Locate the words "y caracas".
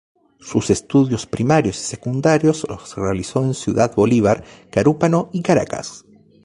5.31-6.05